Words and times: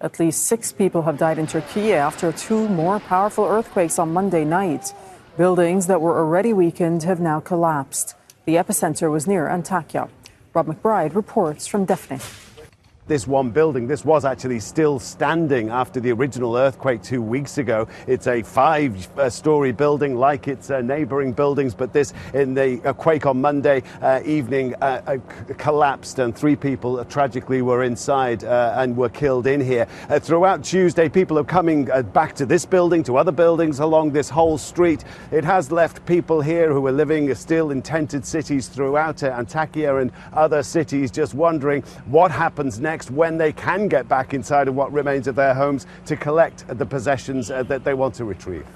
At 0.00 0.20
least 0.20 0.46
six 0.46 0.70
people 0.70 1.02
have 1.02 1.18
died 1.18 1.38
in 1.38 1.48
Turkey 1.48 1.92
after 1.92 2.30
two 2.30 2.68
more 2.68 3.00
powerful 3.00 3.44
earthquakes 3.44 3.98
on 3.98 4.12
Monday 4.12 4.44
night. 4.44 4.94
Buildings 5.36 5.88
that 5.88 6.00
were 6.00 6.18
already 6.18 6.52
weakened 6.52 7.02
have 7.02 7.18
now 7.18 7.40
collapsed. 7.40 8.14
The 8.44 8.54
epicenter 8.54 9.10
was 9.10 9.26
near 9.26 9.48
Antakya. 9.48 10.08
Rob 10.54 10.66
McBride 10.66 11.16
reports 11.16 11.66
from 11.66 11.84
Defne 11.84 12.47
this 13.08 13.26
one 13.26 13.50
building. 13.50 13.86
This 13.86 14.04
was 14.04 14.24
actually 14.24 14.60
still 14.60 14.98
standing 14.98 15.70
after 15.70 15.98
the 15.98 16.12
original 16.12 16.56
earthquake 16.56 17.02
two 17.02 17.22
weeks 17.22 17.58
ago. 17.58 17.88
It's 18.06 18.26
a 18.26 18.42
five 18.42 19.08
story 19.30 19.72
building 19.72 20.14
like 20.14 20.46
its 20.46 20.70
uh, 20.70 20.82
neighboring 20.82 21.32
buildings, 21.32 21.74
but 21.74 21.92
this 21.92 22.12
in 22.34 22.54
the 22.54 22.80
uh, 22.84 22.92
quake 22.92 23.24
on 23.26 23.40
Monday 23.40 23.82
uh, 24.02 24.20
evening 24.24 24.74
uh, 24.82 25.00
uh, 25.06 25.16
collapsed 25.56 26.18
and 26.18 26.36
three 26.36 26.54
people 26.54 27.02
tragically 27.06 27.62
were 27.62 27.82
inside 27.82 28.44
uh, 28.44 28.74
and 28.76 28.96
were 28.96 29.08
killed 29.08 29.46
in 29.46 29.60
here. 29.60 29.86
throughout 30.20 30.62
Tuesday, 30.62 31.08
people 31.08 31.38
are 31.38 31.44
coming 31.44 31.86
back 32.12 32.34
to 32.34 32.44
this 32.44 32.66
building, 32.66 33.02
to 33.02 33.16
other 33.16 33.32
buildings 33.32 33.80
along 33.80 34.12
this 34.12 34.28
whole 34.28 34.58
street. 34.58 35.04
It 35.32 35.44
has 35.44 35.72
left 35.72 36.04
people 36.04 36.42
here 36.42 36.72
who 36.72 36.86
are 36.86 36.92
living 36.92 37.34
still 37.34 37.70
in 37.70 37.80
tented 37.80 38.26
cities 38.26 38.68
throughout 38.68 39.16
Antakya 39.16 40.02
and 40.02 40.12
other 40.34 40.62
cities 40.62 41.10
just 41.10 41.34
wondering 41.34 41.82
what 42.06 42.30
happens 42.30 42.78
next 42.78 42.97
next 42.98 43.12
when 43.12 43.38
they 43.38 43.52
can 43.52 43.86
get 43.86 44.08
back 44.08 44.34
inside 44.34 44.66
of 44.66 44.74
what 44.74 44.92
remains 44.92 45.28
of 45.28 45.36
their 45.36 45.54
homes 45.54 45.86
to 46.04 46.16
collect 46.16 46.66
the 46.66 46.84
possessions 46.84 47.48
uh, 47.48 47.62
that 47.62 47.84
they 47.84 47.94
want 47.94 48.12
to 48.12 48.24
retrieve. 48.24 48.66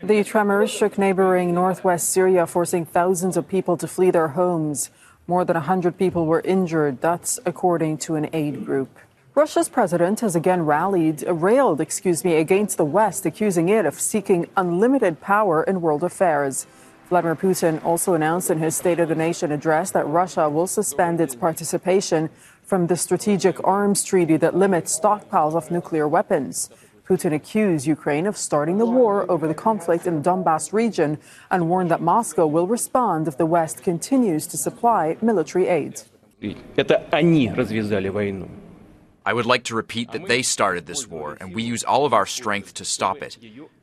The 0.00 0.22
tremors 0.22 0.70
shook 0.70 0.96
neighboring 0.98 1.52
northwest 1.52 2.10
Syria, 2.10 2.46
forcing 2.46 2.86
thousands 2.86 3.36
of 3.36 3.48
people 3.48 3.76
to 3.78 3.88
flee 3.88 4.12
their 4.12 4.28
homes. 4.28 4.90
More 5.26 5.44
than 5.44 5.54
100 5.54 5.98
people 5.98 6.26
were 6.26 6.42
injured. 6.42 7.00
That's 7.00 7.40
according 7.44 7.98
to 8.06 8.14
an 8.14 8.28
aid 8.32 8.64
group. 8.64 8.90
Russia's 9.34 9.68
president 9.68 10.20
has 10.20 10.36
again 10.36 10.62
rallied, 10.64 11.26
uh, 11.26 11.34
railed, 11.34 11.80
excuse 11.80 12.24
me, 12.24 12.36
against 12.36 12.76
the 12.76 12.84
West, 12.84 13.26
accusing 13.26 13.68
it 13.68 13.84
of 13.84 13.98
seeking 13.98 14.48
unlimited 14.56 15.20
power 15.20 15.64
in 15.64 15.80
world 15.80 16.04
affairs. 16.04 16.66
Vladimir 17.08 17.36
Putin 17.36 17.84
also 17.84 18.14
announced 18.14 18.50
in 18.50 18.58
his 18.58 18.74
State 18.74 18.98
of 18.98 19.08
the 19.08 19.14
Nation 19.14 19.52
address 19.52 19.92
that 19.92 20.08
Russia 20.08 20.48
will 20.48 20.66
suspend 20.66 21.20
its 21.20 21.36
participation 21.36 22.28
from 22.64 22.88
the 22.88 22.96
strategic 22.96 23.62
arms 23.62 24.02
treaty 24.02 24.36
that 24.36 24.56
limits 24.56 24.98
stockpiles 24.98 25.54
of 25.54 25.70
nuclear 25.70 26.08
weapons. 26.08 26.68
Putin 27.08 27.32
accused 27.32 27.86
Ukraine 27.86 28.26
of 28.26 28.36
starting 28.36 28.78
the 28.78 28.86
war 28.86 29.30
over 29.30 29.46
the 29.46 29.54
conflict 29.54 30.08
in 30.08 30.20
the 30.20 30.28
Donbass 30.28 30.72
region 30.72 31.18
and 31.52 31.68
warned 31.68 31.92
that 31.92 32.00
Moscow 32.00 32.44
will 32.44 32.66
respond 32.66 33.28
if 33.28 33.38
the 33.38 33.46
West 33.46 33.84
continues 33.84 34.44
to 34.48 34.56
supply 34.56 35.16
military 35.22 35.68
aid. 35.68 36.02
I 39.26 39.32
would 39.32 39.44
like 39.44 39.64
to 39.64 39.74
repeat 39.74 40.12
that 40.12 40.28
they 40.28 40.42
started 40.42 40.86
this 40.86 41.08
war, 41.08 41.36
and 41.40 41.52
we 41.52 41.64
use 41.64 41.82
all 41.82 42.06
of 42.06 42.14
our 42.14 42.26
strength 42.26 42.74
to 42.74 42.84
stop 42.84 43.22
it. 43.22 43.36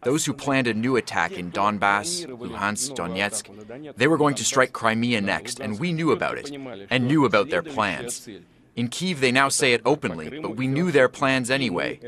Those 0.04 0.26
who 0.26 0.32
planned 0.32 0.68
a 0.68 0.74
new 0.74 0.96
attack 0.96 1.34
in 1.34 1.52
Donbass, 1.52 2.26
Luhansk, 2.26 2.96
Donetsk, 2.96 3.96
they 3.98 4.08
were 4.08 4.18
going 4.18 4.36
to 4.36 4.46
strike 4.46 4.72
Crimea 4.72 5.20
next, 5.20 5.60
and 5.60 5.82
we 5.82 5.92
knew 5.92 6.12
about 6.12 6.38
it, 6.38 6.50
and 6.90 7.08
knew 7.08 7.26
about 7.26 7.50
their 7.50 7.62
plans. 7.62 8.30
In 8.76 8.88
Kiev, 8.88 9.20
they 9.20 9.32
now 9.32 9.50
say 9.50 9.74
it 9.74 9.82
openly, 9.86 10.40
but 10.42 10.56
we 10.56 10.66
knew 10.66 10.92
their 10.92 11.08
plans 11.08 11.52
anyway. 11.52 12.00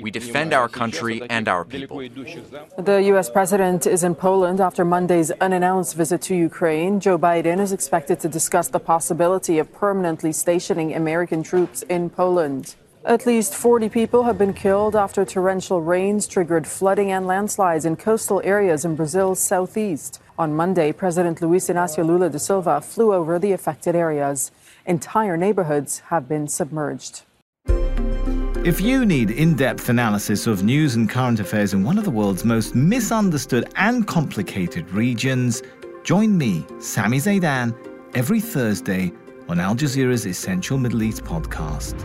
We 0.00 0.10
defend 0.10 0.54
our 0.54 0.68
country 0.68 1.20
and 1.28 1.46
our 1.46 1.64
people. 1.64 1.98
The 1.98 3.02
U.S. 3.12 3.28
president 3.28 3.86
is 3.86 4.02
in 4.02 4.14
Poland 4.14 4.60
after 4.62 4.82
Monday's 4.84 5.30
unannounced 5.32 5.94
visit 5.94 6.22
to 6.22 6.34
Ukraine. 6.34 7.00
Joe 7.00 7.18
Biden 7.18 7.60
is 7.60 7.72
expected 7.72 8.18
to 8.20 8.28
discuss 8.28 8.68
the 8.68 8.80
possibility 8.80 9.58
of 9.58 9.70
permanently 9.74 10.32
stationing 10.32 10.94
American 10.94 11.42
troops 11.42 11.82
in 11.82 12.08
Poland. 12.08 12.76
At 13.06 13.26
least 13.26 13.54
40 13.54 13.90
people 13.90 14.22
have 14.22 14.38
been 14.38 14.54
killed 14.54 14.96
after 14.96 15.26
torrential 15.26 15.82
rains 15.82 16.26
triggered 16.26 16.66
flooding 16.66 17.12
and 17.12 17.26
landslides 17.26 17.84
in 17.84 17.96
coastal 17.96 18.40
areas 18.42 18.86
in 18.86 18.96
Brazil's 18.96 19.40
southeast. 19.40 20.22
On 20.38 20.56
Monday, 20.56 20.90
President 20.90 21.42
Luiz 21.42 21.68
Inácio 21.68 22.02
Lula 22.02 22.30
da 22.30 22.38
Silva 22.38 22.80
flew 22.80 23.12
over 23.12 23.38
the 23.38 23.52
affected 23.52 23.94
areas. 23.94 24.50
Entire 24.86 25.36
neighborhoods 25.36 25.98
have 26.08 26.26
been 26.30 26.48
submerged. 26.48 27.24
If 28.64 28.80
you 28.80 29.04
need 29.04 29.30
in 29.30 29.54
depth 29.54 29.90
analysis 29.90 30.46
of 30.46 30.64
news 30.64 30.94
and 30.94 31.06
current 31.06 31.40
affairs 31.40 31.74
in 31.74 31.84
one 31.84 31.98
of 31.98 32.04
the 32.04 32.10
world's 32.10 32.46
most 32.46 32.74
misunderstood 32.74 33.70
and 33.76 34.06
complicated 34.06 34.90
regions, 34.92 35.62
join 36.04 36.38
me, 36.38 36.64
Sami 36.78 37.18
Zeidan, 37.18 37.76
every 38.14 38.40
Thursday 38.40 39.12
on 39.50 39.60
Al 39.60 39.74
Jazeera's 39.74 40.26
Essential 40.26 40.78
Middle 40.78 41.02
East 41.02 41.22
podcast. 41.22 42.00